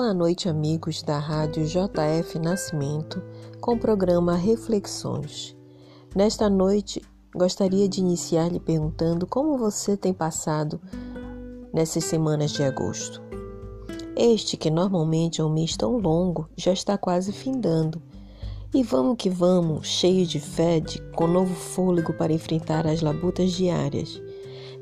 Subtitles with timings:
[0.00, 3.20] Boa noite, amigos da Rádio JF Nascimento,
[3.60, 5.56] com o programa Reflexões.
[6.14, 7.02] Nesta noite,
[7.34, 10.80] gostaria de iniciar lhe perguntando como você tem passado
[11.74, 13.20] nessas semanas de agosto.
[14.14, 18.00] Este, que normalmente é um mês tão longo, já está quase findando.
[18.72, 23.50] E vamos que vamos, cheio de fé, de, com novo fôlego para enfrentar as labutas
[23.50, 24.22] diárias.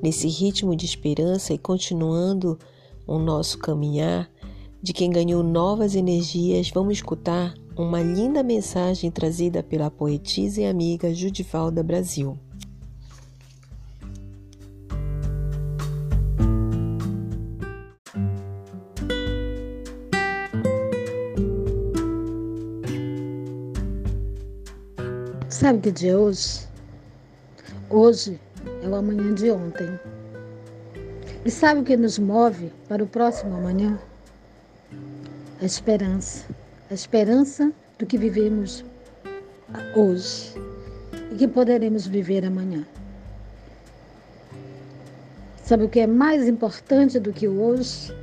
[0.02, 2.58] Nesse ritmo de esperança e continuando
[3.06, 4.28] o nosso caminhar,
[4.86, 11.12] de quem ganhou novas energias, vamos escutar uma linda mensagem trazida pela poetisa e amiga
[11.12, 12.38] Judivalda Brasil.
[25.48, 26.60] Sabe que dia é hoje?
[27.90, 28.40] Hoje
[28.84, 29.98] é o amanhã de ontem.
[31.44, 33.98] E sabe o que nos move para o próximo amanhã?
[35.60, 36.44] A esperança,
[36.90, 38.84] a esperança do que vivemos
[39.94, 40.52] hoje
[41.32, 42.86] e que poderemos viver amanhã.
[45.64, 48.14] Sabe o que é mais importante do que o hoje?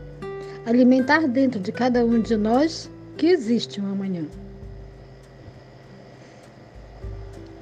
[0.65, 4.25] Alimentar dentro de cada um de nós que existe um amanhã.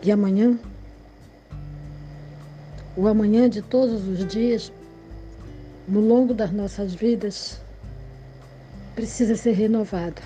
[0.03, 0.59] E amanhã,
[2.95, 4.71] o amanhã de todos os dias,
[5.87, 7.59] no longo das nossas vidas,
[8.95, 10.21] precisa ser renovado,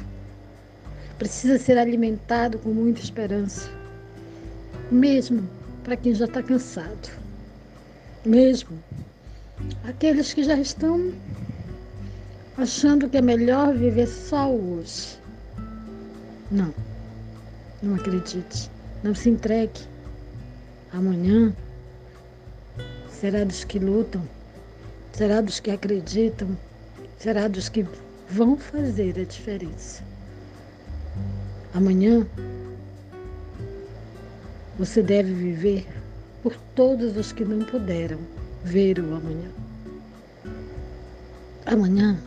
[1.17, 3.69] precisa ser alimentado com muita esperança,
[4.91, 5.47] mesmo
[5.83, 7.09] para quem já está cansado,
[8.25, 8.77] mesmo
[9.83, 11.13] aqueles que já estão
[12.57, 15.19] achando que é melhor viver só hoje.
[16.51, 16.73] Não,
[17.81, 18.69] não acredite,
[19.03, 19.81] não se entregue.
[20.91, 21.53] Amanhã
[23.09, 24.21] será dos que lutam,
[25.11, 26.57] será dos que acreditam,
[27.17, 27.85] será dos que
[28.29, 30.03] vão fazer a diferença.
[31.73, 32.25] Amanhã
[34.77, 35.87] você deve viver
[36.41, 38.19] por todos os que não puderam
[38.63, 39.49] ver o amanhã.
[41.65, 42.19] Amanhã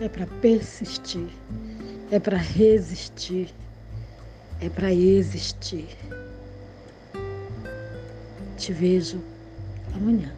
[0.00, 1.28] é para persistir,
[2.10, 3.52] é para resistir,
[4.60, 5.88] é para existir.
[8.56, 9.20] Te vejo
[9.94, 10.32] amanhã.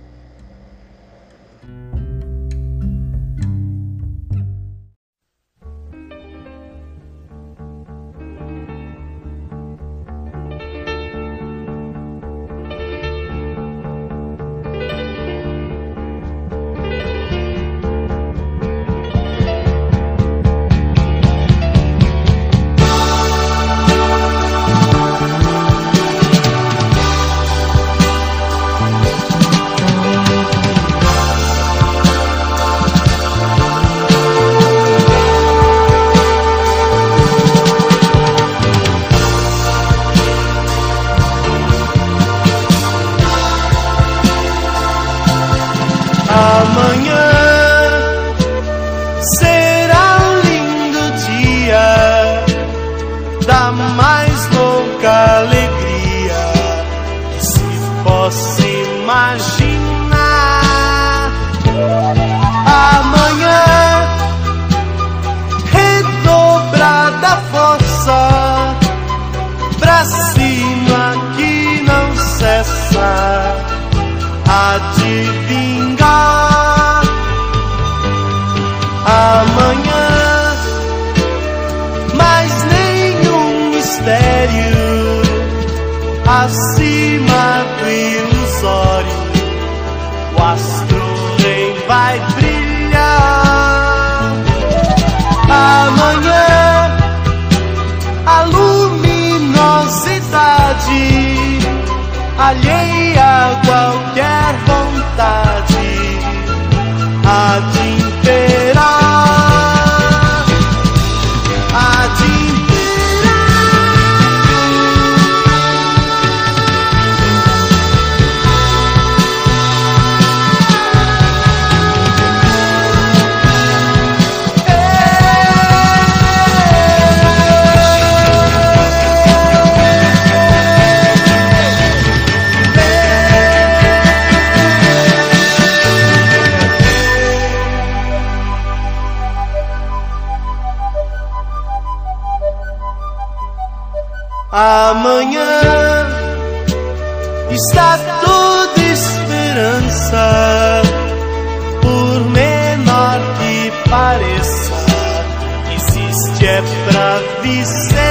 [156.60, 158.09] é pra dizer.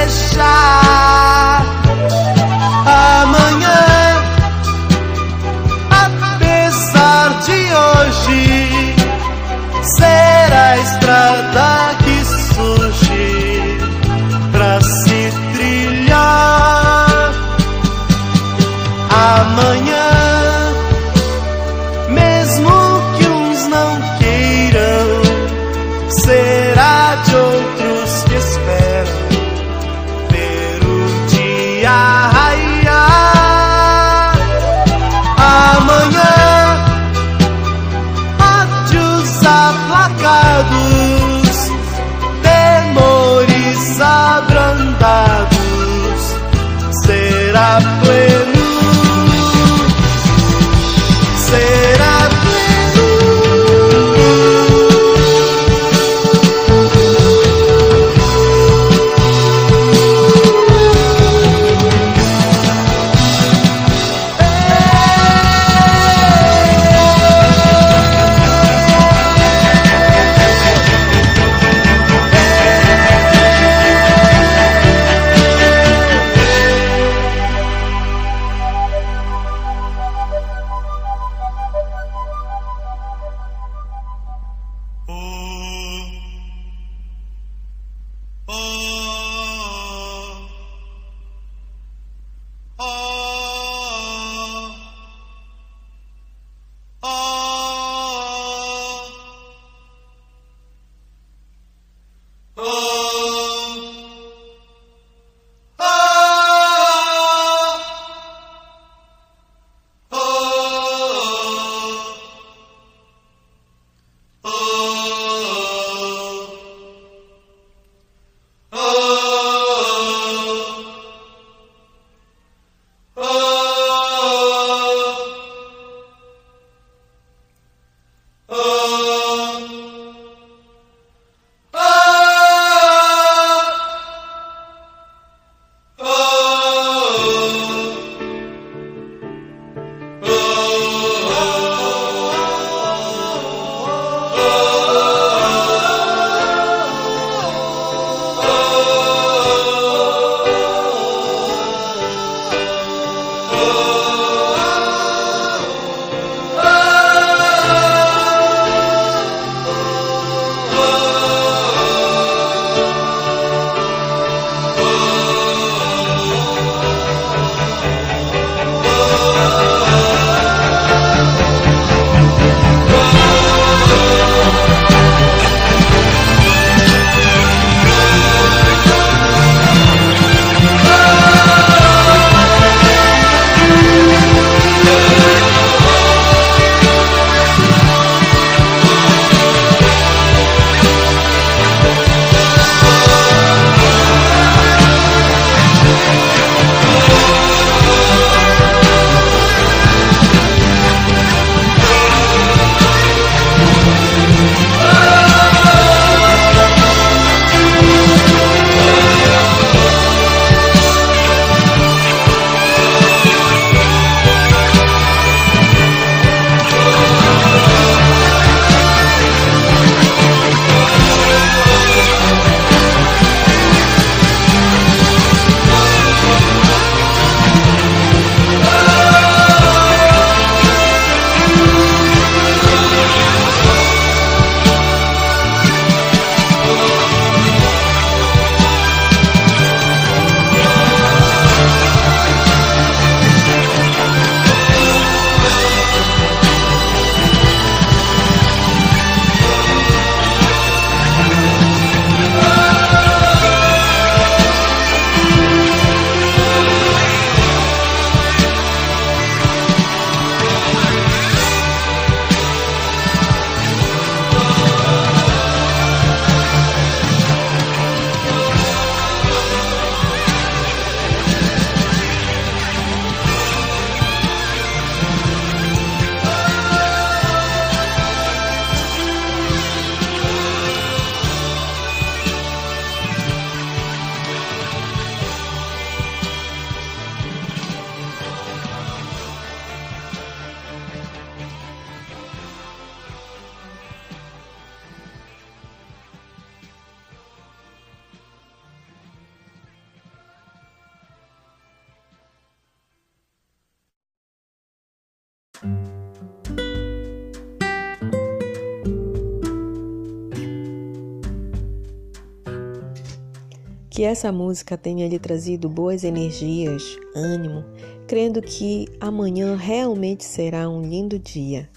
[313.90, 317.64] Que essa música tenha lhe trazido boas energias, ânimo,
[318.06, 321.68] crendo que amanhã realmente será um lindo dia.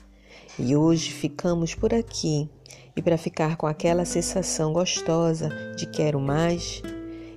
[0.57, 2.49] E hoje ficamos por aqui.
[2.95, 6.81] E para ficar com aquela sensação gostosa de quero mais,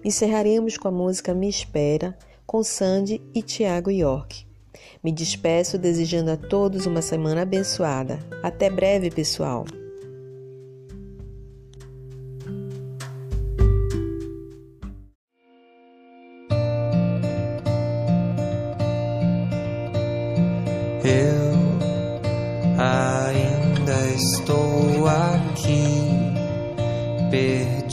[0.04, 4.45] encerraremos com a música Me Espera, com Sandy e Tiago York.
[5.06, 8.18] Me despeço desejando a todos uma semana abençoada.
[8.42, 9.64] Até breve, pessoal!
[21.04, 21.54] Eu
[22.76, 25.84] ainda estou aqui
[27.30, 27.85] perdido